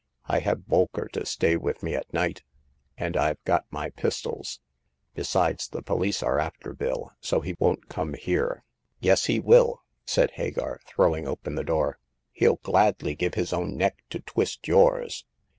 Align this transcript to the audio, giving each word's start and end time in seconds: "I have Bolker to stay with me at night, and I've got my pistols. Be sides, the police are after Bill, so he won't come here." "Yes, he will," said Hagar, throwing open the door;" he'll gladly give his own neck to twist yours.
"I 0.25 0.39
have 0.39 0.65
Bolker 0.67 1.11
to 1.11 1.27
stay 1.27 1.55
with 1.57 1.83
me 1.83 1.93
at 1.93 2.11
night, 2.11 2.41
and 2.97 3.15
I've 3.15 3.39
got 3.43 3.67
my 3.69 3.91
pistols. 3.91 4.59
Be 5.13 5.21
sides, 5.21 5.67
the 5.67 5.83
police 5.83 6.23
are 6.23 6.39
after 6.39 6.73
Bill, 6.73 7.11
so 7.19 7.41
he 7.41 7.55
won't 7.59 7.87
come 7.87 8.15
here." 8.15 8.63
"Yes, 8.99 9.25
he 9.25 9.39
will," 9.39 9.83
said 10.03 10.31
Hagar, 10.31 10.79
throwing 10.87 11.27
open 11.27 11.53
the 11.53 11.63
door;" 11.63 11.99
he'll 12.31 12.55
gladly 12.63 13.13
give 13.13 13.35
his 13.35 13.53
own 13.53 13.77
neck 13.77 13.97
to 14.09 14.19
twist 14.21 14.67
yours. 14.67 15.23